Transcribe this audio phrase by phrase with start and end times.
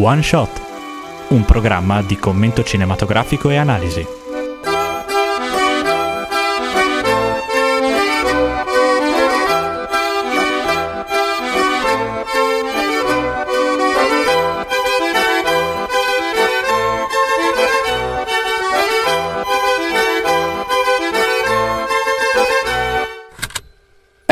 [0.00, 0.60] One Shot,
[1.30, 4.17] un programma di commento cinematografico e analisi.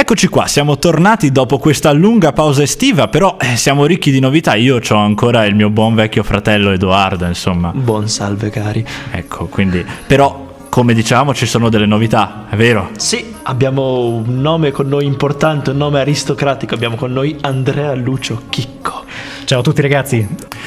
[0.08, 4.54] Eccoci qua, siamo tornati dopo questa lunga pausa estiva, però eh, siamo ricchi di novità.
[4.54, 7.72] Io ho ancora il mio buon vecchio fratello Edoardo, insomma.
[7.74, 8.86] Buon salve cari.
[9.10, 9.84] Ecco, quindi...
[10.06, 12.90] Però, come dicevamo, ci sono delle novità, è vero?
[12.96, 16.76] Sì, abbiamo un nome con noi importante, un nome aristocratico.
[16.76, 19.02] Abbiamo con noi Andrea Lucio Chicco.
[19.44, 20.24] Ciao a tutti ragazzi.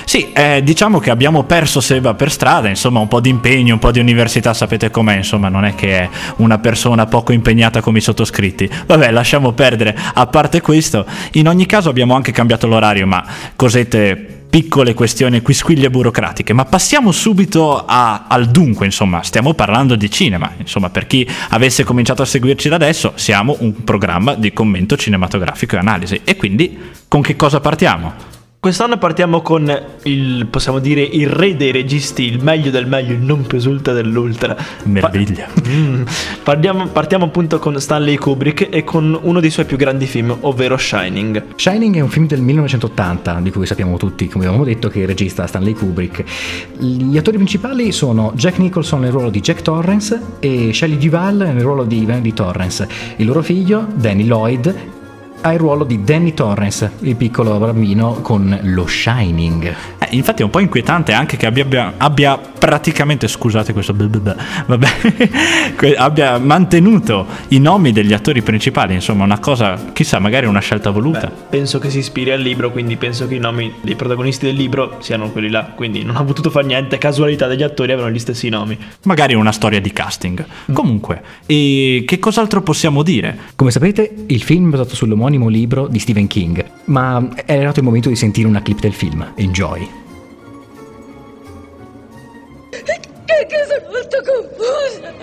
[0.10, 3.80] Sì, eh, diciamo che abbiamo perso Seba per strada, insomma un po' di impegno, un
[3.80, 8.00] po' di università, sapete com'è, insomma non è che è una persona poco impegnata come
[8.00, 8.68] i sottoscritti.
[8.88, 13.24] Vabbè, lasciamo perdere, a parte questo, in ogni caso abbiamo anche cambiato l'orario, ma
[13.56, 14.16] cosette
[14.50, 20.54] piccole questioni, quisquiglie burocratiche, ma passiamo subito a, al dunque, insomma, stiamo parlando di cinema,
[20.58, 25.76] insomma, per chi avesse cominciato a seguirci da adesso, siamo un programma di commento cinematografico
[25.76, 28.38] e analisi, e quindi con che cosa partiamo?
[28.62, 33.22] Quest'anno partiamo con il, possiamo dire, il re dei registi, il meglio del meglio, il
[33.22, 34.54] non più esulta dell'ultra.
[34.84, 35.48] Meraviglia.
[35.48, 36.02] Pa- mm.
[36.44, 40.76] partiamo, partiamo, appunto con Stanley Kubrick e con uno dei suoi più grandi film, ovvero
[40.76, 41.56] Shining.
[41.56, 45.02] Shining è un film del 1980, di cui sappiamo tutti, come abbiamo detto, che è
[45.04, 46.26] il regista Stanley Kubrick.
[46.80, 51.62] Gli attori principali sono Jack Nicholson nel ruolo di Jack Torrance e Shelley Duval nel
[51.62, 52.86] ruolo di Vanity Torrance.
[53.16, 54.98] Il loro figlio, Danny Lloyd,
[55.42, 59.76] ha il ruolo di Danny Torrance, il piccolo bambino con lo Shining.
[59.98, 64.88] Eh, infatti è un po' inquietante anche che abbia, abbia praticamente, scusate questo, vabbè,
[65.98, 71.28] abbia mantenuto i nomi degli attori principali, insomma una cosa, chissà, magari una scelta voluta.
[71.28, 74.56] Beh, penso che si ispiri al libro, quindi penso che i nomi dei protagonisti del
[74.56, 78.20] libro siano quelli là, quindi non ha potuto fare niente, casualità degli attori avevano gli
[78.20, 78.78] stessi nomi.
[79.04, 80.46] Magari una storia di casting.
[80.74, 83.38] Comunque, e che cos'altro possiamo dire?
[83.56, 87.80] Come sapete, il film è basato sull'omonimo omonimo libro di Stephen King, ma è arrivato
[87.80, 89.34] il momento di sentire una clip del film.
[89.36, 89.88] Enjoy.
[92.70, 95.14] Che sono molto confusa.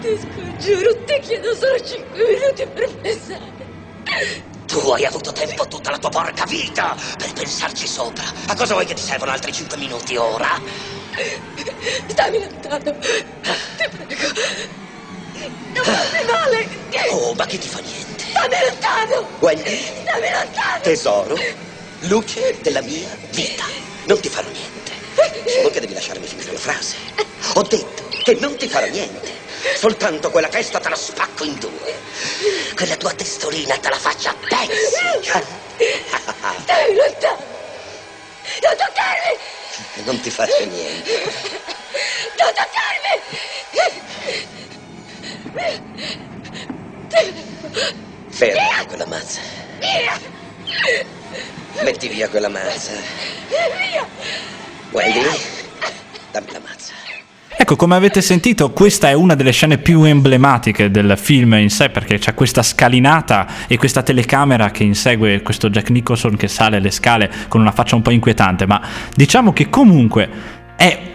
[0.00, 4.50] Ti scongiuro, ti chiedo solo 5 minuti per pensare.
[4.66, 8.24] Tu hai avuto tempo tutta la tua porca vita per pensarci sopra.
[8.46, 10.60] A cosa vuoi che ti servono altri 5 minuti ora?
[12.06, 12.78] Stammi lontano.
[12.78, 14.28] Ti prego.
[15.74, 16.68] Non farmi male.
[17.10, 18.21] Oh, ma che ti fa niente?
[18.32, 19.28] Stammi lontano!
[19.40, 19.76] Wendy?
[19.76, 20.80] Stammi lontano!
[20.82, 21.36] Tesoro,
[22.00, 23.64] luce della mia vita.
[24.04, 24.90] Non ti farò niente.
[25.46, 26.96] Solo che devi lasciarmi finire la frase.
[27.54, 29.30] Ho detto che non ti farò niente.
[29.76, 32.00] Soltanto quella testa te la spacco in due.
[32.74, 35.30] Quella tua testolina te la faccio a pezzi.
[36.62, 37.44] Stammi lontano!
[38.62, 39.38] Non toccarmi!
[40.04, 41.20] Non ti faccio niente.
[42.38, 43.22] Non toccarmi!
[48.32, 49.40] Ferma quella mazza.
[49.78, 50.18] Via!
[51.84, 52.92] Metti via quella mazza.
[53.48, 54.06] Via!
[54.90, 55.20] Wendy,
[56.32, 56.92] dammi la mazza.
[57.54, 61.90] Ecco, come avete sentito, questa è una delle scene più emblematiche del film in sé,
[61.90, 66.90] perché c'è questa scalinata e questa telecamera che insegue questo Jack Nicholson che sale le
[66.90, 68.80] scale con una faccia un po' inquietante, ma
[69.14, 70.28] diciamo che comunque
[70.74, 71.11] è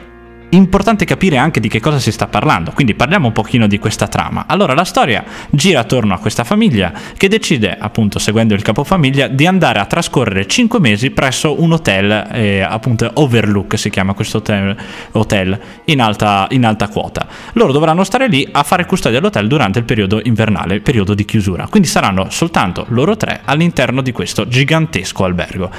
[0.50, 4.08] importante capire anche di che cosa si sta parlando, quindi parliamo un pochino di questa
[4.08, 4.46] trama.
[4.48, 9.46] Allora la storia gira attorno a questa famiglia che decide, appunto seguendo il capofamiglia, di
[9.46, 14.76] andare a trascorrere 5 mesi presso un hotel, eh, appunto Overlook si chiama questo hotel,
[15.12, 17.28] hotel in, alta, in alta quota.
[17.54, 21.26] Loro dovranno stare lì a fare custodia all'hotel durante il periodo invernale, il periodo di
[21.26, 25.72] chiusura, quindi saranno soltanto loro tre all'interno di questo gigantesco albergo.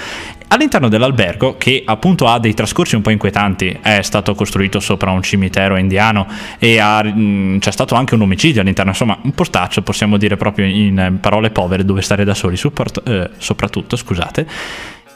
[0.49, 5.23] All'interno dell'albergo, che appunto ha dei trascorsi un po' inquietanti, è stato costruito sopra un
[5.23, 6.27] cimitero indiano
[6.59, 10.37] e ha, mh, mm, c'è stato anche un omicidio all'interno, insomma un postaccio possiamo dire
[10.37, 14.47] proprio in parole povere dove stare da soli, support, eh, soprattutto, scusate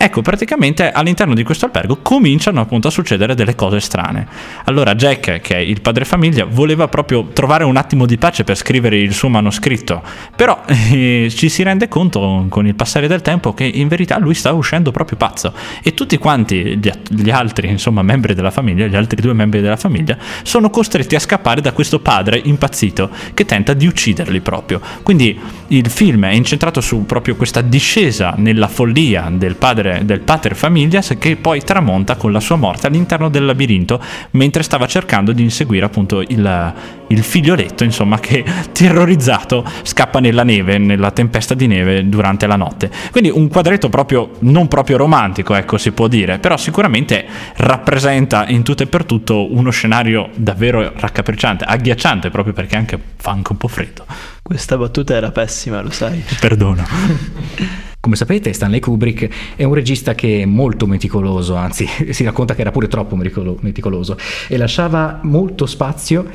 [0.04, 4.26] Ecco, praticamente all'interno di questo albergo cominciano appunto a succedere delle cose strane.
[4.64, 8.56] Allora Jack, che è il padre famiglia, voleva proprio trovare un attimo di pace per
[8.56, 10.02] scrivere il suo manoscritto,
[10.34, 14.34] però eh, ci si rende conto con il passare del tempo che in verità lui
[14.34, 15.52] sta uscendo proprio pazzo
[15.84, 19.76] e tutti quanti gli, gli altri, insomma, membri della famiglia, gli altri due membri della
[19.76, 24.80] famiglia, sono costretti a scappare da questo padre impazzito che tenta di ucciderli proprio.
[25.04, 25.38] Quindi
[25.68, 30.54] il film è incentrato su proprio questa discesa nella follia del padre del, del pater
[30.54, 34.00] familias che poi tramonta con la sua morte all'interno del labirinto
[34.32, 36.74] mentre stava cercando di inseguire appunto il,
[37.08, 42.90] il figlioletto, insomma, che terrorizzato scappa nella neve, nella tempesta di neve durante la notte.
[43.10, 47.24] Quindi un quadretto proprio non proprio romantico, ecco, si può dire, però sicuramente
[47.56, 53.30] rappresenta in tutto e per tutto uno scenario davvero raccapricciante, agghiacciante proprio perché anche fa
[53.30, 54.04] anche un po' freddo.
[54.42, 56.22] Questa battuta era pessima, lo sai.
[56.40, 57.90] Perdono.
[58.02, 62.62] Come sapete, Stanley Kubrick è un regista che è molto meticoloso, anzi si racconta che
[62.62, 64.18] era pure troppo meticoloso,
[64.48, 66.28] e lasciava molto spazio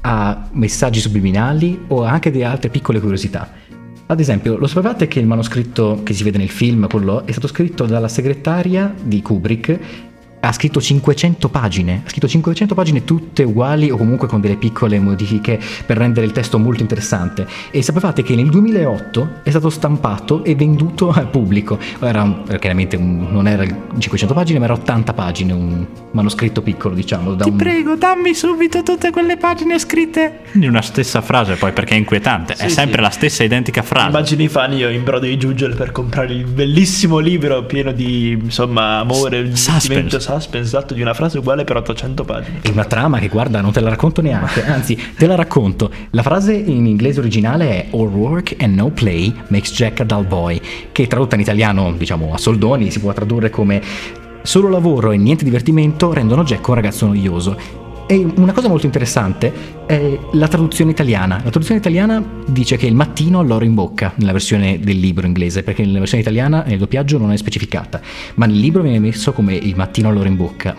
[0.00, 3.48] a messaggi subliminali o anche di altre piccole curiosità.
[4.06, 7.46] Ad esempio, lo sapevate che il manoscritto che si vede nel film, quello, è stato
[7.46, 9.78] scritto dalla segretaria di Kubrick
[10.46, 14.98] ha scritto 500 pagine, ha scritto 500 pagine tutte uguali o comunque con delle piccole
[14.98, 17.46] modifiche per rendere il testo molto interessante.
[17.70, 21.78] E sapevate che nel 2008 è stato stampato e venduto al pubblico.
[22.00, 27.36] Era chiaramente un, non era 500 pagine, ma era 80 pagine, un manoscritto piccolo, diciamo.
[27.36, 27.56] Ti un...
[27.56, 32.54] prego, dammi subito tutte quelle pagine scritte in una stessa frase, poi perché è inquietante,
[32.54, 33.02] sì, è sempre sì.
[33.02, 34.08] la stessa identica frase.
[34.08, 38.98] Immagini fan io in brodo di giuggiole per comprare il bellissimo libro pieno di insomma
[38.98, 42.58] amore, S- suspense suspense esatto di una frase uguale per 800 pagine.
[42.62, 45.90] E una trama che guarda, non te la racconto neanche, anzi, te la racconto.
[46.10, 50.26] La frase in inglese originale è All work and no play makes Jack a dull
[50.26, 50.60] boy,
[50.92, 53.82] che tradotta in italiano, diciamo a soldoni, si può tradurre come
[54.46, 57.83] Solo lavoro e niente divertimento rendono Jack un ragazzo noioso.
[58.06, 59.52] E una cosa molto interessante
[59.86, 61.36] è la traduzione italiana.
[61.36, 65.26] La traduzione italiana dice che il mattino ha l'oro in bocca nella versione del libro
[65.26, 68.02] inglese, perché nella versione italiana nel doppiaggio non è specificata,
[68.34, 70.76] ma nel libro viene messo come il mattino ha l'oro in bocca.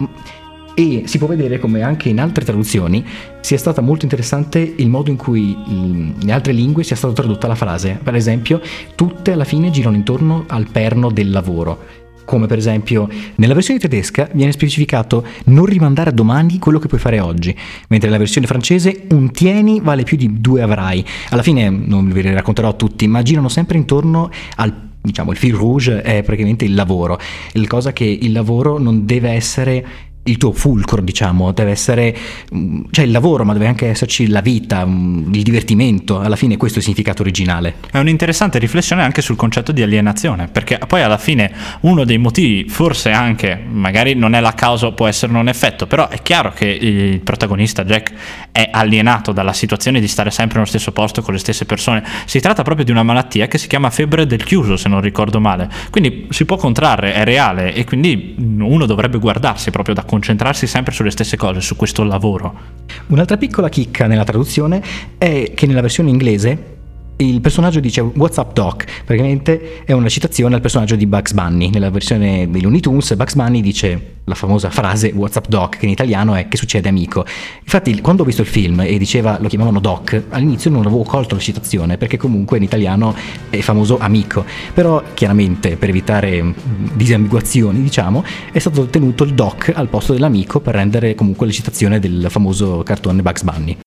[0.75, 3.03] E si può vedere come anche in altre traduzioni
[3.41, 7.55] sia stata molto interessante il modo in cui in altre lingue sia stata tradotta la
[7.55, 7.99] frase.
[8.03, 8.61] Per esempio,
[8.93, 14.29] tutte alla fine girano intorno al perno del lavoro come per esempio nella versione tedesca
[14.33, 17.55] viene specificato non rimandare a domani quello che puoi fare oggi,
[17.87, 21.05] mentre nella versione francese un tieni vale più di due avrai.
[21.29, 25.53] Alla fine non ve li racconterò tutti, ma girano sempre intorno al diciamo il fil
[25.53, 27.19] rouge è praticamente il lavoro,
[27.53, 29.85] il cosa che il lavoro non deve essere
[30.27, 32.15] il tuo fulcro, diciamo, deve essere,
[32.53, 36.57] mm, cioè il lavoro, ma deve anche esserci la vita, mm, il divertimento, alla fine
[36.57, 37.75] questo è il significato originale.
[37.91, 41.51] È un'interessante riflessione anche sul concetto di alienazione, perché poi alla fine
[41.81, 46.07] uno dei motivi, forse anche, magari non è la causa, può essere un effetto, però
[46.07, 48.13] è chiaro che il protagonista Jack
[48.51, 52.03] è alienato dalla situazione di stare sempre nello stesso posto con le stesse persone.
[52.25, 55.39] Si tratta proprio di una malattia che si chiama febbre del chiuso, se non ricordo
[55.39, 55.69] male.
[55.91, 60.93] Quindi si può contrarre, è reale e quindi uno dovrebbe guardarsi proprio da concentrarsi sempre
[60.93, 62.73] sulle stesse cose, su questo lavoro.
[63.07, 64.81] Un'altra piccola chicca nella traduzione
[65.17, 66.74] è che nella versione inglese
[67.17, 68.85] il personaggio dice What's up Doc?
[69.05, 71.69] Praticamente è una citazione al personaggio di Bugs Bunny.
[71.69, 75.85] Nella versione dei Looney Tunes Bugs Bunny dice la famosa frase What's up Doc, che
[75.85, 77.25] in italiano è che succede amico.
[77.61, 81.35] Infatti quando ho visto il film e diceva, lo chiamavano Doc, all'inizio non avevo colto
[81.35, 83.15] la citazione perché comunque in italiano
[83.49, 84.43] è famoso amico.
[84.73, 86.53] Però chiaramente per evitare
[86.93, 91.99] disambiguazioni diciamo è stato tenuto il Doc al posto dell'amico per rendere comunque la citazione
[91.99, 93.77] del famoso cartone Bugs Bunny.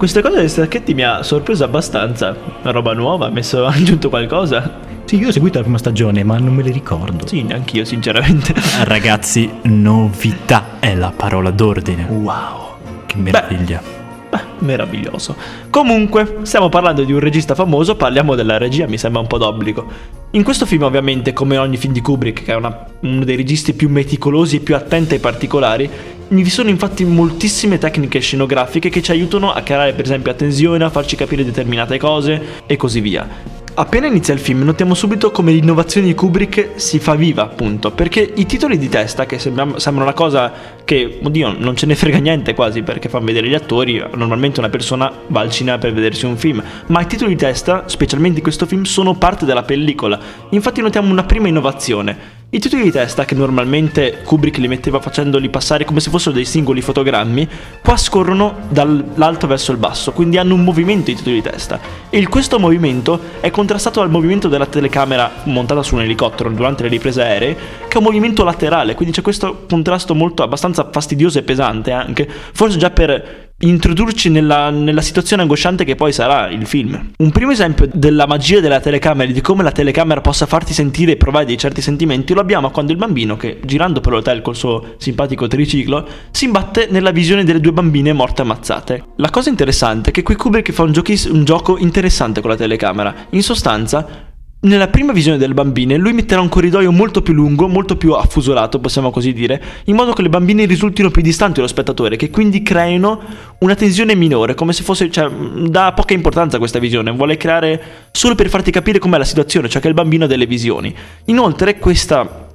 [0.00, 2.34] Questa cosa dei stacchetti mi ha sorpreso abbastanza.
[2.62, 4.78] Una roba nuova, ha messo, aggiunto qualcosa.
[5.04, 7.26] Sì, io ho seguito la prima stagione, ma non me le ricordo.
[7.26, 8.54] Sì, neanch'io, sinceramente.
[8.84, 12.04] Ragazzi, novità è la parola d'ordine.
[12.04, 12.76] Wow.
[13.04, 13.82] Che meraviglia.
[14.30, 15.36] Beh, beh, meraviglioso.
[15.68, 19.86] Comunque, stiamo parlando di un regista famoso, parliamo della regia, mi sembra un po' d'obbligo.
[20.30, 23.74] In questo film, ovviamente, come ogni film di Kubrick, che è una, uno dei registi
[23.74, 25.90] più meticolosi e più attenti ai particolari,
[26.30, 30.90] vi sono infatti moltissime tecniche scenografiche che ci aiutano a creare per esempio attenzione, a
[30.90, 33.58] farci capire determinate cose e così via.
[33.72, 38.20] Appena inizia il film notiamo subito come l'innovazione di Kubrick si fa viva, appunto, perché
[38.34, 40.52] i titoli di testa, che sembrano una cosa
[40.84, 44.68] che, oddio, non ce ne frega niente quasi perché fanno vedere gli attori, normalmente una
[44.68, 48.42] persona va al cinema per vedersi un film, ma i titoli di testa, specialmente in
[48.42, 50.18] questo film, sono parte della pellicola.
[50.50, 55.48] Infatti notiamo una prima innovazione I titoli di testa, che normalmente Kubrick li metteva facendoli
[55.50, 57.48] passare come se fossero dei singoli fotogrammi,
[57.80, 61.78] qua scorrono dall'alto verso il basso, quindi hanno un movimento i titoli di testa.
[62.10, 66.88] E questo movimento è contrastato dal movimento della telecamera montata su un elicottero durante le
[66.88, 71.42] riprese aeree, che è un movimento laterale, quindi c'è questo contrasto molto abbastanza fastidioso e
[71.42, 77.10] pesante anche, forse già per introdurci nella, nella, situazione angosciante che poi sarà il film.
[77.18, 81.12] Un primo esempio della magia della telecamera e di come la telecamera possa farti sentire
[81.12, 84.56] e provare dei certi sentimenti lo abbiamo quando il bambino, che girando per l'hotel col
[84.56, 89.04] suo simpatico triciclo, si imbatte nella visione delle due bambine morte ammazzate.
[89.16, 92.56] La cosa interessante è che qui Kubrick fa un, giochi, un gioco interessante con la
[92.56, 93.14] telecamera.
[93.30, 94.29] In sostanza,
[94.62, 98.78] nella prima visione delle bambine lui metterà un corridoio molto più lungo, molto più affusolato,
[98.78, 102.62] possiamo così dire, in modo che le bambine risultino più distanti dallo spettatore, che quindi
[102.62, 103.20] creino
[103.58, 107.82] una tensione minore, come se fosse, cioè, dà poca importanza a questa visione, vuole creare
[108.10, 110.94] solo per farti capire com'è la situazione, cioè che il bambino ha delle visioni.
[111.26, 112.48] Inoltre questa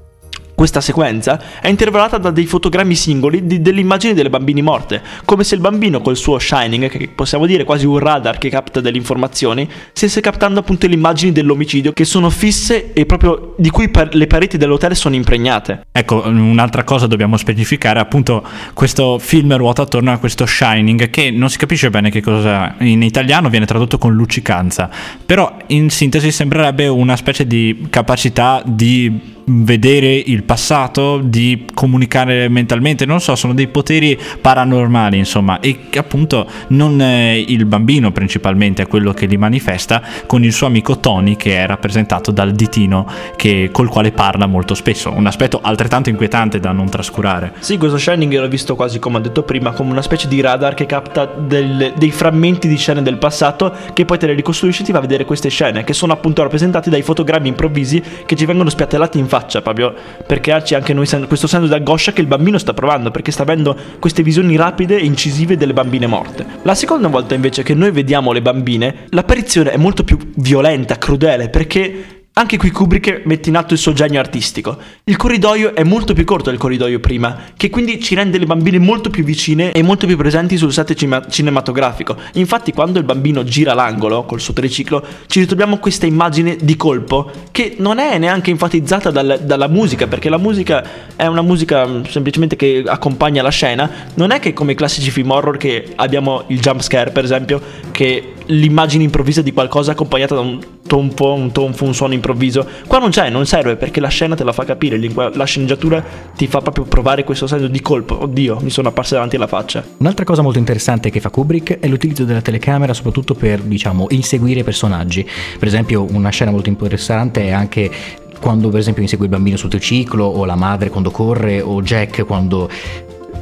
[0.56, 5.44] questa sequenza è intervallata da dei fotogrammi singoli di, delle immagini delle bambine morte, come
[5.44, 8.98] se il bambino col suo shining, che possiamo dire quasi un radar che capta delle
[8.98, 14.16] informazioni, stesse captando appunto le immagini dell'omicidio che sono fisse e proprio di cui par-
[14.16, 15.88] le pareti dell'hotel sono impregnate.
[15.92, 18.44] Ecco, un'altra cosa dobbiamo specificare, appunto
[18.74, 23.04] questo film ruota attorno a questo shining che non si capisce bene che cosa in
[23.04, 24.90] italiano viene tradotto con luccicanza,
[25.26, 33.06] però in sintesi sembrerebbe una specie di capacità di vedere il passato, di comunicare mentalmente,
[33.06, 39.14] non so, sono dei poteri paranormali, insomma, e appunto non il bambino principalmente è quello
[39.14, 43.90] che li manifesta con il suo amico Tony che è rappresentato dal ditino che, col
[43.90, 47.54] quale parla molto spesso, un aspetto altrettanto inquietante da non trascurare.
[47.60, 50.74] Sì, questo Shining l'ho visto quasi come ho detto prima, come una specie di radar
[50.74, 54.86] che capta del, dei frammenti di scene del passato che poi te le ricostruisce e
[54.86, 58.70] ti fa vedere queste scene che sono appunto rappresentate dai fotogrammi improvvisi che ci vengono
[58.70, 59.94] spiattellati in faccia proprio
[60.26, 63.44] per crearci anche noi questo senso di angoscia che il bambino sta provando perché sta
[63.44, 66.46] avendo queste visioni rapide e incisive delle bambine morte.
[66.64, 71.50] La seconda volta invece che noi vediamo le bambine, l'apparizione è molto più violenta, crudele
[71.50, 74.78] perché anche qui Kubrick mette in atto il suo genio artistico.
[75.06, 78.78] Il corridoio è molto più corto del corridoio prima, che quindi ci rende le bambine
[78.78, 80.94] molto più vicine e molto più presenti sul set
[81.30, 82.18] cinematografico.
[82.34, 87.32] Infatti quando il bambino gira l'angolo col suo triciclo, ci ritroviamo questa immagine di colpo
[87.52, 90.84] che non è neanche enfatizzata dal, dalla musica, perché la musica
[91.16, 93.90] è una musica mm, semplicemente che accompagna la scena.
[94.16, 97.62] Non è che come i classici film horror che abbiamo il jump scare, per esempio,
[97.92, 102.68] che l'immagine improvvisa di qualcosa accompagnata da un tonfo, un tonfo, un suono improvviso.
[102.88, 105.00] Qua non c'è, non serve perché la scena te la fa capire,
[105.34, 106.04] la sceneggiatura
[106.36, 108.22] ti fa proprio provare questo senso di colpo.
[108.22, 109.84] Oddio, mi sono apparse davanti alla faccia.
[109.98, 114.64] Un'altra cosa molto interessante che fa Kubrick è l'utilizzo della telecamera soprattutto per, diciamo, inseguire
[114.64, 115.28] personaggi.
[115.58, 117.92] Per esempio, una scena molto interessante è anche
[118.40, 122.26] quando per esempio insegue il bambino sul triciclo o la madre quando corre o Jack
[122.26, 122.70] quando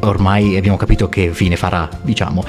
[0.02, 2.44] ormai abbiamo capito che fine farà, diciamo.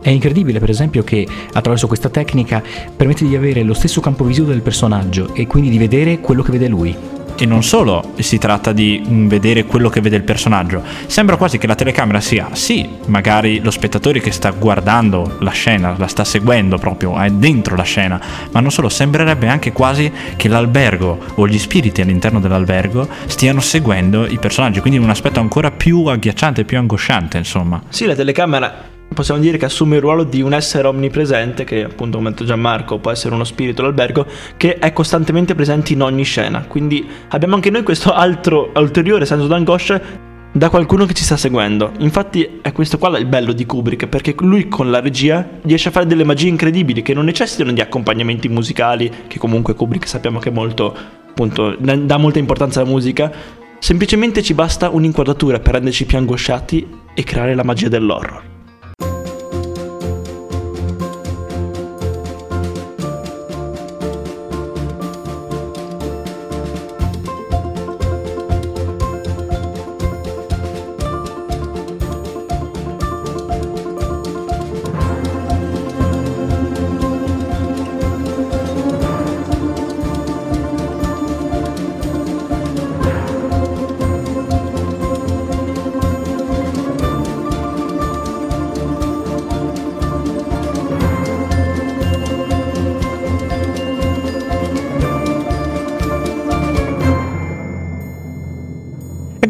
[0.00, 2.62] È incredibile, per esempio, che attraverso questa tecnica
[2.96, 6.52] permette di avere lo stesso campo visivo del personaggio e quindi di vedere quello che
[6.52, 6.96] vede lui.
[7.40, 11.56] E non solo si tratta di mm, vedere quello che vede il personaggio, sembra quasi
[11.56, 16.24] che la telecamera sia, sì, magari lo spettatore che sta guardando la scena, la sta
[16.24, 21.46] seguendo proprio, è dentro la scena, ma non solo, sembrerebbe anche quasi che l'albergo o
[21.46, 26.76] gli spiriti all'interno dell'albergo stiano seguendo i personaggi, quindi un aspetto ancora più agghiacciante, più
[26.76, 27.80] angosciante, insomma.
[27.88, 32.18] Sì, la telecamera possiamo dire che assume il ruolo di un essere omnipresente, che appunto
[32.18, 36.24] come ha detto Gianmarco può essere uno spirito l'albergo, che è costantemente presente in ogni
[36.24, 36.64] scena.
[36.66, 41.92] Quindi abbiamo anche noi questo altro ulteriore senso d'angoscia da qualcuno che ci sta seguendo.
[41.98, 45.92] Infatti è questo qua il bello di Kubrick, perché lui con la regia riesce a
[45.92, 50.48] fare delle magie incredibili che non necessitano di accompagnamenti musicali, che comunque Kubrick sappiamo che
[50.48, 50.94] è molto,
[51.28, 53.30] appunto, dà molta importanza alla musica.
[53.78, 58.56] Semplicemente ci basta un'inquadratura per renderci più angosciati e creare la magia dell'horror.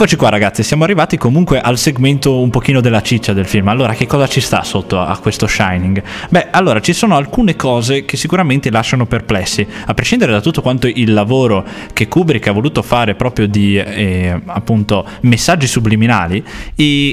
[0.01, 3.67] Eccoci qua ragazzi, siamo arrivati comunque al segmento un pochino della ciccia del film.
[3.67, 6.01] Allora, che cosa ci sta sotto a questo Shining?
[6.29, 10.87] Beh, allora ci sono alcune cose che sicuramente lasciano perplessi, a prescindere da tutto quanto
[10.87, 16.45] il lavoro che Kubrick ha voluto fare proprio di eh, appunto messaggi subliminali,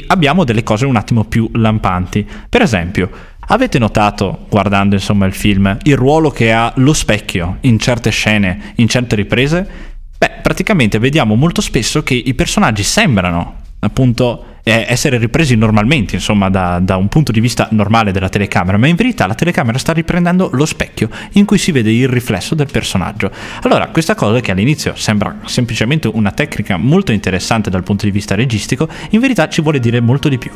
[0.05, 2.23] abbiamo delle cose un attimo più lampanti.
[2.47, 3.09] Per esempio,
[3.47, 8.73] Avete notato, guardando insomma il film, il ruolo che ha lo specchio in certe scene,
[8.77, 9.93] in certe riprese?
[10.17, 16.79] Beh, praticamente vediamo molto spesso che i personaggi sembrano appunto essere ripresi normalmente, insomma, da,
[16.79, 20.49] da, un punto di vista normale della telecamera, ma in verità la telecamera sta riprendendo
[20.53, 23.29] lo specchio in cui si vede il riflesso del personaggio.
[23.61, 28.33] Allora, questa cosa che all'inizio sembra semplicemente una tecnica molto interessante dal punto di vista
[28.33, 30.51] registico, in verità ci vuole dire molto di più,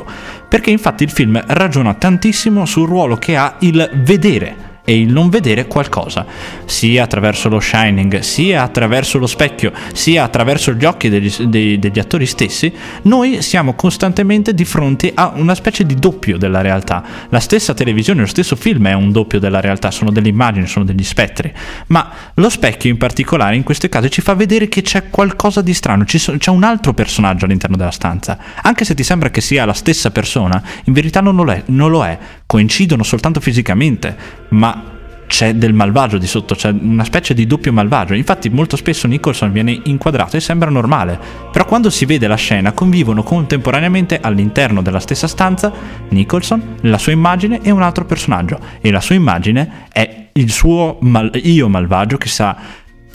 [0.48, 5.28] perché infatti il film ragiona tantissimo sul ruolo che ha il vedere e il non
[5.28, 6.26] vedere qualcosa,
[6.64, 11.98] sia attraverso lo shining, sia attraverso lo specchio, sia attraverso gli occhi degli, dei, degli
[11.98, 12.72] attori stessi,
[13.02, 17.02] noi siamo costantemente di fronte a una specie di doppio della realtà.
[17.28, 20.84] La stessa televisione, lo stesso film è un doppio della realtà, sono delle immagini, sono
[20.84, 21.52] degli spettri,
[21.88, 25.74] ma lo specchio in particolare in queste case ci fa vedere che c'è qualcosa di
[25.74, 29.72] strano, c'è un altro personaggio all'interno della stanza, anche se ti sembra che sia la
[29.72, 32.18] stessa persona, in verità non lo è, non lo è
[32.50, 34.16] coincidono soltanto fisicamente,
[34.48, 34.82] ma
[35.28, 38.14] c'è del malvagio di sotto, c'è una specie di doppio malvagio.
[38.14, 41.16] Infatti molto spesso Nicholson viene inquadrato e sembra normale,
[41.52, 45.72] però quando si vede la scena convivono contemporaneamente all'interno della stessa stanza
[46.08, 50.98] Nicholson, la sua immagine e un altro personaggio e la sua immagine è il suo
[51.02, 52.56] mal- io malvagio che sa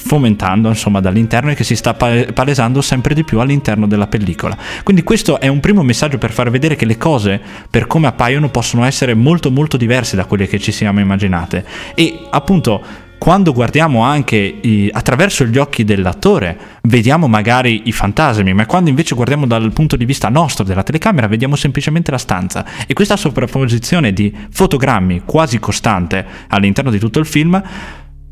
[0.06, 4.56] fomentando insomma dall'interno e che si sta palesando sempre di più all'interno della pellicola.
[4.84, 8.50] Quindi questo è un primo messaggio per far vedere che le cose per come appaiono
[8.50, 14.04] possono essere molto molto diverse da quelle che ci siamo immaginate e appunto quando guardiamo
[14.04, 19.72] anche i, attraverso gli occhi dell'attore, vediamo magari i fantasmi, ma quando invece guardiamo dal
[19.72, 22.64] punto di vista nostro della telecamera, vediamo semplicemente la stanza.
[22.86, 27.60] E questa sovrapposizione di fotogrammi quasi costante all'interno di tutto il film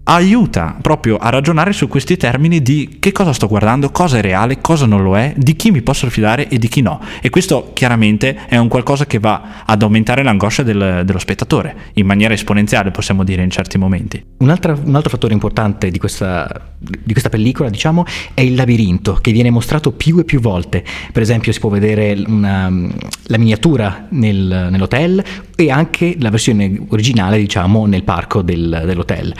[0.06, 4.60] aiuta proprio a ragionare su questi termini di che cosa sto guardando, cosa è reale,
[4.60, 7.00] cosa non lo è, di chi mi posso fidare e di chi no.
[7.22, 12.06] E questo chiaramente è un qualcosa che va ad aumentare l'angoscia del, dello spettatore, in
[12.06, 14.24] maniera esponenziale possiamo dire in certi momenti.
[14.38, 19.14] Un altro, un altro fattore importante di questa, di questa, pellicola, diciamo, è il labirinto
[19.22, 20.84] che viene mostrato più e più volte.
[21.12, 25.24] Per esempio si può vedere una, la miniatura nel, nell'hotel
[25.56, 29.34] e anche la versione originale, diciamo, nel parco del, dell'hotel.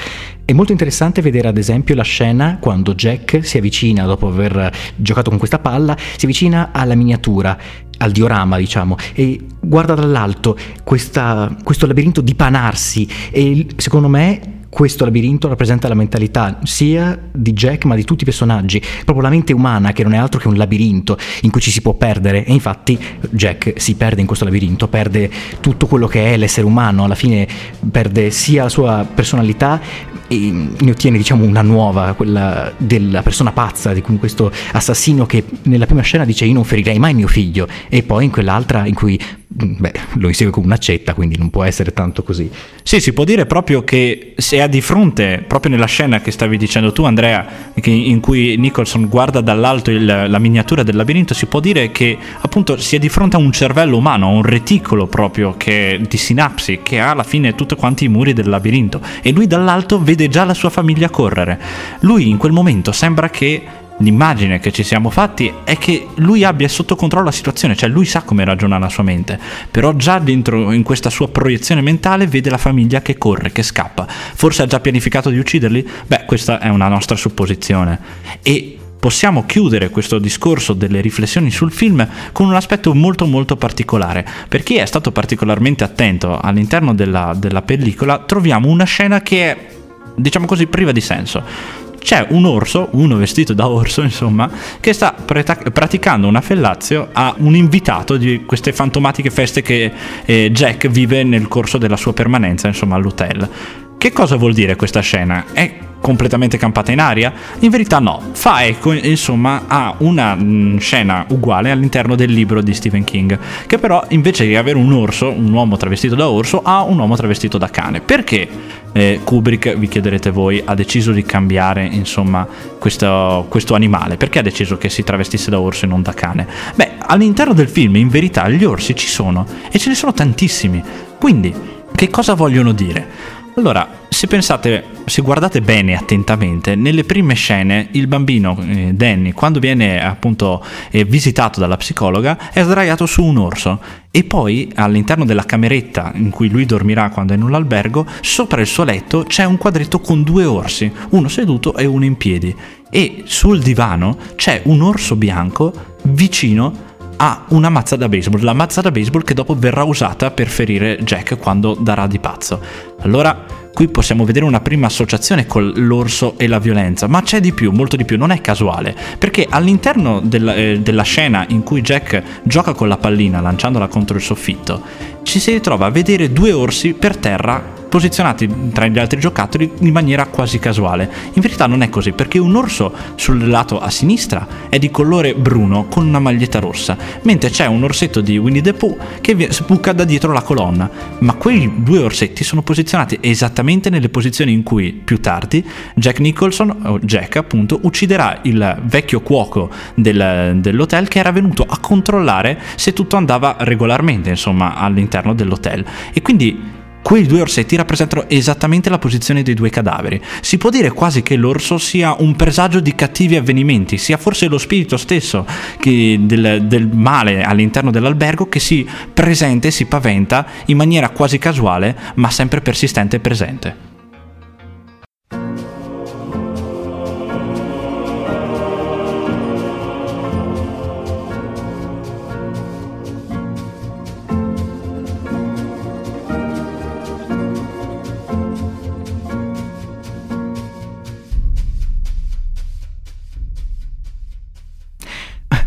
[0.46, 5.30] È molto interessante vedere ad esempio la scena quando Jack si avvicina, dopo aver giocato
[5.30, 7.58] con questa palla, si avvicina alla miniatura,
[8.00, 15.48] al diorama diciamo, e guarda dall'alto questa, questo labirinto dipanarsi e secondo me questo labirinto
[15.48, 19.92] rappresenta la mentalità sia di Jack ma di tutti i personaggi, proprio la mente umana
[19.92, 22.44] che non è altro che un labirinto in cui ci si può perdere.
[22.44, 22.98] E infatti
[23.30, 27.48] Jack si perde in questo labirinto, perde tutto quello che è l'essere umano, alla fine
[27.92, 29.80] perde sia la sua personalità
[30.28, 35.86] e ne ottiene diciamo una nuova, quella della persona pazza, di questo assassino che nella
[35.86, 37.68] prima scena dice io non ferirei mai mio figlio.
[37.90, 39.20] E poi in quell'altra in cui
[39.56, 42.50] beh, lo insegue come un'accetta, quindi non può essere tanto così.
[42.82, 46.58] Sì, si può dire proprio che se ha di fronte, proprio nella scena che stavi
[46.58, 51.60] dicendo tu Andrea, in cui Nicholson guarda dall'alto il, la miniatura del labirinto, si può
[51.60, 55.56] dire che appunto si è di fronte a un cervello umano, a un reticolo proprio
[55.56, 59.48] che, di sinapsi che ha alla fine tutti quanti i muri del labirinto e lui
[59.48, 61.60] dall'alto vede già la sua famiglia correre.
[62.02, 63.62] Lui in quel momento sembra che
[63.98, 68.06] l'immagine che ci siamo fatti è che lui abbia sotto controllo la situazione, cioè lui
[68.06, 72.50] sa come ragiona la sua mente, però già dentro in questa sua proiezione mentale vede
[72.50, 74.08] la famiglia che corre, che scappa.
[74.08, 75.88] Forse ha già pianificato di ucciderli?
[76.08, 78.00] Beh, questa è una nostra supposizione.
[78.42, 84.26] E possiamo chiudere questo discorso delle riflessioni sul film con un aspetto molto molto particolare.
[84.48, 89.68] Per chi è stato particolarmente attento all'interno della, della pellicola, troviamo una scena che è,
[90.16, 95.14] diciamo così, priva di senso c'è un orso, uno vestito da orso insomma, che sta
[95.14, 99.92] preta- praticando una fellazio a un invitato di queste fantomatiche feste che
[100.26, 103.50] eh, Jack vive nel corso della sua permanenza insomma all'hotel.
[103.98, 105.46] Che cosa vuol dire questa scena?
[105.54, 107.32] È completamente campata in aria?
[107.60, 112.74] In verità no, fa eco insomma a una mm, scena uguale all'interno del libro di
[112.74, 116.84] Stephen King, che però invece di avere un orso, un uomo travestito da orso, ha
[116.84, 118.02] un uomo travestito da cane.
[118.02, 118.50] Perché
[118.94, 122.48] eh, Kubrick, vi chiederete voi, ha deciso di cambiare insomma
[122.80, 124.18] questo, questo animale?
[124.18, 126.48] Perché ha deciso che si travestisse da orso e non da cane?
[126.76, 130.82] Beh, all'interno del film in verità gli orsi ci sono e ce ne sono tantissimi.
[131.18, 131.54] Quindi,
[131.94, 133.42] che cosa vogliono dire?
[133.56, 139.60] Allora, se pensate, se guardate bene attentamente, nelle prime scene il bambino eh, Danny, quando
[139.60, 145.44] viene appunto eh, visitato dalla psicologa, è sdraiato su un orso e poi all'interno della
[145.44, 149.44] cameretta in cui lui dormirà quando è in un albergo, sopra il suo letto c'è
[149.44, 152.56] un quadretto con due orsi, uno seduto e uno in piedi.
[152.90, 158.82] E sul divano c'è un orso bianco vicino ha una mazza da baseball, la mazza
[158.82, 162.60] da baseball che dopo verrà usata per ferire Jack quando darà di pazzo.
[163.02, 167.54] Allora, qui possiamo vedere una prima associazione con l'orso e la violenza, ma c'è di
[167.54, 171.82] più, molto di più, non è casuale, perché all'interno della, eh, della scena in cui
[171.82, 174.82] Jack gioca con la pallina lanciandola contro il soffitto,
[175.24, 179.92] ci si ritrova a vedere due orsi per terra posizionati tra gli altri giocattoli in
[179.92, 181.08] maniera quasi casuale.
[181.34, 185.36] In verità non è così, perché un orso sul lato a sinistra è di colore
[185.36, 189.94] bruno con una maglietta rossa, mentre c'è un orsetto di Winnie the Pooh che sbuca
[189.94, 190.90] da dietro la colonna.
[191.20, 196.76] Ma quei due orsetti sono posizionati esattamente nelle posizioni in cui più tardi Jack Nicholson,
[196.86, 202.92] o Jack appunto, ucciderà il vecchio cuoco del, dell'hotel che era venuto a controllare se
[202.92, 205.86] tutto andava regolarmente, insomma, all'interno dell'hotel.
[206.12, 210.22] E quindi Quei due orsetti rappresentano esattamente la posizione dei due cadaveri.
[210.40, 214.58] Si può dire quasi che l'orso sia un presagio di cattivi avvenimenti, sia forse lo
[214.58, 215.46] spirito stesso
[215.82, 221.96] del, del, male all'interno dell'albergo che si presenta e si paventa in maniera quasi casuale,
[222.16, 223.93] ma sempre persistente e presente.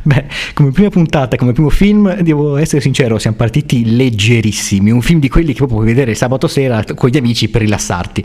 [0.16, 4.92] Beh, come prima puntata, come primo film, devo essere sincero, siamo partiti leggerissimi.
[4.92, 8.24] Un film di quelli che puoi vedere sabato sera con gli amici per rilassarti.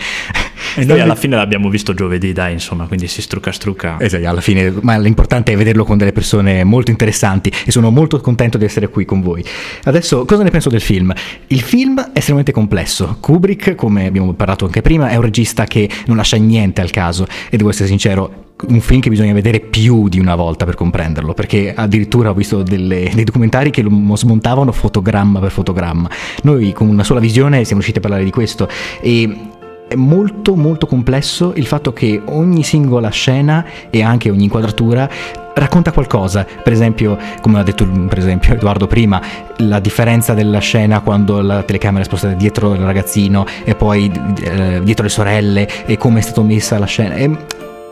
[0.75, 3.97] E noi alla fine l'abbiamo visto giovedì, dai, insomma, quindi si strucca strucca.
[3.99, 8.21] Esatto, alla fine, ma l'importante è vederlo con delle persone molto interessanti e sono molto
[8.21, 9.43] contento di essere qui con voi.
[9.83, 11.11] Adesso, cosa ne penso del film?
[11.47, 13.17] Il film è estremamente complesso.
[13.19, 17.25] Kubrick, come abbiamo parlato anche prima, è un regista che non lascia niente al caso
[17.49, 21.33] e devo essere sincero, un film che bisogna vedere più di una volta per comprenderlo,
[21.33, 26.09] perché addirittura ho visto delle, dei documentari che lo smontavano fotogramma per fotogramma.
[26.43, 28.67] Noi con una sola visione siamo riusciti a parlare di questo
[29.01, 29.49] e
[29.91, 35.09] è molto molto complesso il fatto che ogni singola scena e anche ogni inquadratura
[35.53, 36.45] racconta qualcosa.
[36.63, 39.21] Per esempio, come ha detto esempio, Edoardo prima,
[39.57, 44.09] la differenza della scena quando la telecamera è spostata dietro il ragazzino e poi
[44.41, 47.15] eh, dietro le sorelle e come è stata messa la scena.
[47.15, 47.29] E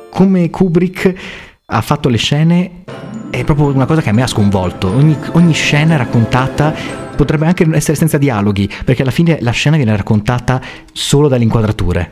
[0.10, 1.14] come Kubrick
[1.66, 2.84] ha fatto le scene
[3.30, 4.88] è proprio una cosa che a me ha sconvolto.
[4.88, 6.74] Ogni, ogni scena raccontata
[7.16, 12.12] potrebbe anche essere senza dialoghi, perché alla fine la scena viene raccontata solo dalle inquadrature.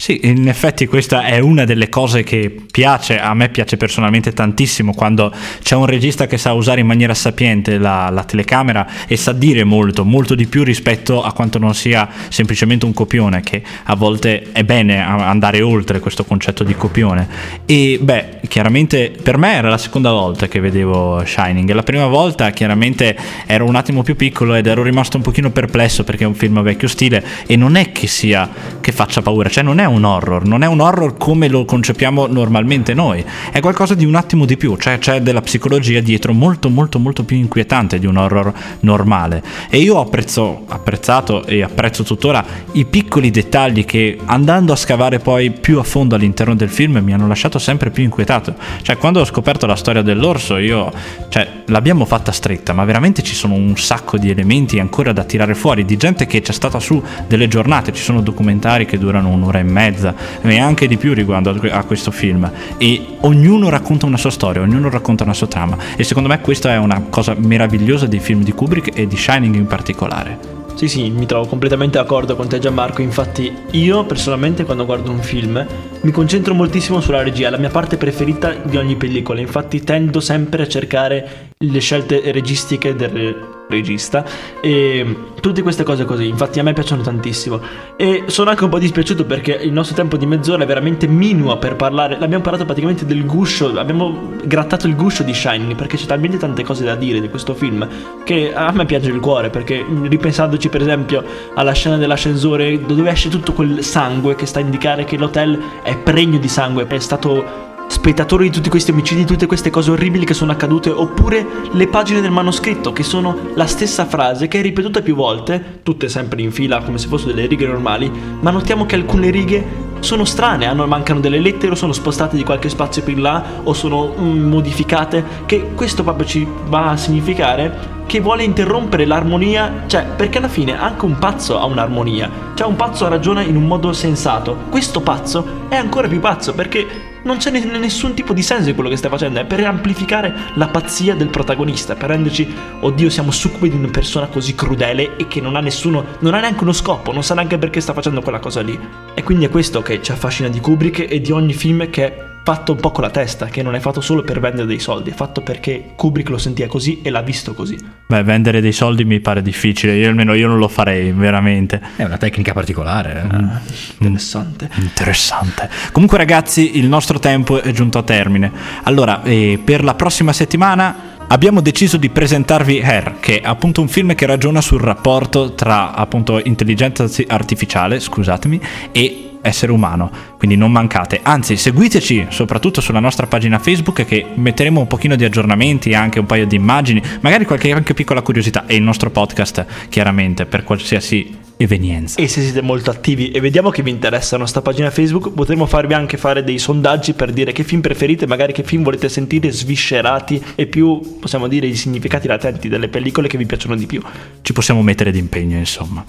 [0.00, 4.94] Sì, in effetti questa è una delle cose che piace, a me piace personalmente tantissimo
[4.94, 9.32] quando c'è un regista che sa usare in maniera sapiente la, la, telecamera e sa
[9.32, 13.96] dire molto, molto di più rispetto a quanto non sia semplicemente un copione, che a
[13.96, 17.28] volte è bene andare oltre questo concetto di copione.
[17.66, 22.50] E beh, chiaramente per me era la seconda volta che vedevo Shining, la prima volta
[22.50, 26.36] chiaramente ero un attimo più piccolo ed ero rimasto un pochino perplesso perché è un
[26.36, 28.48] film vecchio stile e non è che sia
[28.80, 32.26] che faccia paura, cioè non è un horror, non è un horror come lo concepiamo
[32.26, 36.68] normalmente noi, è qualcosa di un attimo di più, cioè c'è della psicologia dietro molto
[36.68, 39.42] molto molto più inquietante di un horror normale.
[39.68, 45.50] E io ho apprezzato e apprezzo tuttora i piccoli dettagli che andando a scavare poi
[45.50, 48.54] più a fondo all'interno del film mi hanno lasciato sempre più inquietato.
[48.82, 50.92] Cioè quando ho scoperto la storia dell'orso io,
[51.28, 55.54] cioè l'abbiamo fatta stretta, ma veramente ci sono un sacco di elementi ancora da tirare
[55.54, 59.58] fuori, di gente che c'è stata su delle giornate, ci sono documentari che durano un'ora
[59.58, 62.50] e mezza mezza e anche di più riguardo a questo film.
[62.78, 65.76] E ognuno racconta una sua storia, ognuno racconta una sua trama.
[65.96, 69.54] E secondo me questa è una cosa meravigliosa dei film di Kubrick e di Shining
[69.54, 70.56] in particolare.
[70.78, 75.20] Sì, sì, mi trovo completamente d'accordo con te Gianmarco, infatti io personalmente quando guardo un
[75.20, 75.66] film
[76.02, 80.62] mi concentro moltissimo sulla regia, la mia parte preferita di ogni pellicola, infatti tendo sempre
[80.62, 84.24] a cercare le scelte registiche del regista.
[84.60, 87.60] E tutte queste cose così infatti a me piacciono tantissimo.
[87.96, 91.56] E sono anche un po' dispiaciuto perché il nostro tempo di mezz'ora è veramente minuo
[91.58, 92.18] per parlare.
[92.18, 96.62] L'abbiamo parlato praticamente del guscio abbiamo grattato il guscio di Shining perché c'è talmente tante
[96.62, 97.86] cose da dire di questo film
[98.24, 103.28] che a me piace il cuore perché ripensandoci per esempio alla scena dell'ascensore dove esce
[103.28, 107.67] tutto quel sangue che sta a indicare che l'hotel è pregno di sangue è stato
[107.88, 111.88] spettatore di tutti questi omicidi, di tutte queste cose orribili che sono accadute, oppure le
[111.88, 116.42] pagine del manoscritto che sono la stessa frase che è ripetuta più volte, tutte sempre
[116.42, 120.66] in fila come se fossero delle righe normali, ma notiamo che alcune righe sono strane,
[120.66, 124.14] hanno, mancano delle lettere o sono spostate di qualche spazio più in là o sono
[124.16, 130.38] mm, modificate, che questo proprio ci va a significare che vuole interrompere l'armonia, cioè perché
[130.38, 134.56] alla fine anche un pazzo ha un'armonia, cioè un pazzo ragiona in un modo sensato,
[134.70, 138.90] questo pazzo è ancora più pazzo perché non c'è nessun tipo di senso in quello
[138.90, 143.70] che stai facendo, è per amplificare la pazzia del protagonista, per renderci, oddio siamo succubi
[143.70, 147.12] di una persona così crudele e che non ha nessuno, non ha neanche uno scopo,
[147.12, 148.78] non sa neanche perché sta facendo quella cosa lì.
[149.14, 152.72] E quindi è questo che ci affascina di Kubrick e di ogni film che fatto
[152.72, 155.12] un po' con la testa, che non è fatto solo per vendere dei soldi, è
[155.12, 157.76] fatto perché Kubrick lo sentiva così e l'ha visto così.
[158.06, 161.78] Beh, vendere dei soldi mi pare difficile, io almeno io non lo farei, veramente.
[161.96, 163.22] È una tecnica particolare.
[163.22, 163.36] Eh?
[163.36, 163.60] Ah,
[163.98, 164.70] interessante.
[164.76, 165.68] Interessante.
[165.92, 168.50] Comunque ragazzi, il nostro tempo è giunto a termine.
[168.84, 173.88] Allora, eh, per la prossima settimana abbiamo deciso di presentarvi Hair, che è appunto un
[173.88, 178.58] film che ragiona sul rapporto tra appunto intelligenza artificiale, scusatemi,
[178.90, 181.20] e essere umano, quindi non mancate.
[181.22, 186.26] Anzi, seguiteci soprattutto sulla nostra pagina Facebook che metteremo un pochino di aggiornamenti, anche un
[186.26, 191.46] paio di immagini, magari qualche anche piccola curiosità e il nostro podcast chiaramente per qualsiasi
[191.58, 192.20] evenienza.
[192.20, 195.66] E se siete molto attivi e vediamo che vi interessa la nostra pagina Facebook, potremo
[195.66, 199.50] farvi anche fare dei sondaggi per dire che film preferite, magari che film volete sentire
[199.50, 204.00] sviscerati e più, possiamo dire, i significati latenti delle pellicole che vi piacciono di più.
[204.40, 206.04] Ci possiamo mettere d'impegno, insomma.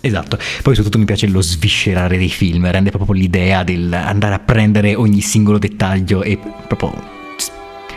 [0.00, 4.38] Esatto, poi soprattutto mi piace lo sviscerare dei film, rende proprio l'idea del andare a
[4.38, 7.16] prendere ogni singolo dettaglio e proprio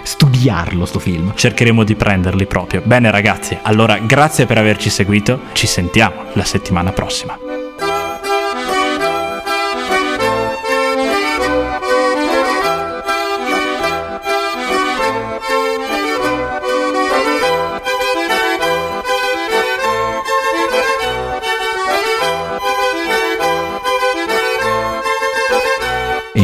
[0.04, 1.34] studiarlo sto film.
[1.36, 2.82] Cercheremo di prenderli proprio.
[2.84, 7.61] Bene ragazzi, allora grazie per averci seguito, ci sentiamo la settimana prossima.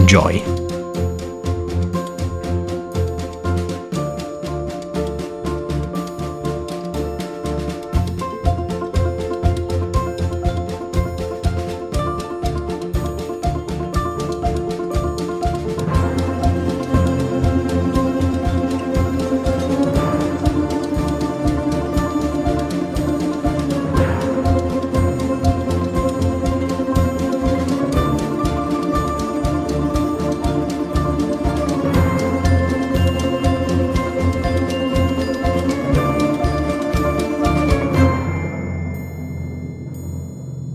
[0.07, 0.56] Enjoy.